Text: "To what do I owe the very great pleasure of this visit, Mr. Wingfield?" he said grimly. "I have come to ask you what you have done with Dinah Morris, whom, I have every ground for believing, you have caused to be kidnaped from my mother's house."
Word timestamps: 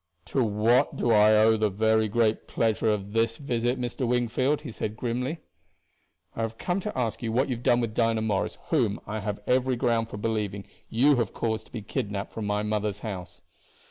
"To 0.33 0.43
what 0.43 0.95
do 0.97 1.11
I 1.11 1.35
owe 1.35 1.57
the 1.57 1.69
very 1.69 2.07
great 2.07 2.47
pleasure 2.47 2.89
of 2.89 3.13
this 3.13 3.37
visit, 3.37 3.79
Mr. 3.79 4.07
Wingfield?" 4.07 4.61
he 4.61 4.71
said 4.71 4.97
grimly. 4.97 5.41
"I 6.35 6.41
have 6.41 6.57
come 6.57 6.79
to 6.79 6.97
ask 6.97 7.21
you 7.21 7.31
what 7.31 7.49
you 7.49 7.55
have 7.55 7.61
done 7.63 7.81
with 7.81 7.93
Dinah 7.93 8.23
Morris, 8.23 8.57
whom, 8.69 8.99
I 9.05 9.19
have 9.19 9.41
every 9.45 9.75
ground 9.75 10.09
for 10.09 10.17
believing, 10.17 10.65
you 10.89 11.17
have 11.17 11.35
caused 11.35 11.67
to 11.67 11.71
be 11.71 11.83
kidnaped 11.83 12.31
from 12.31 12.47
my 12.47 12.63
mother's 12.63 13.01
house." 13.01 13.41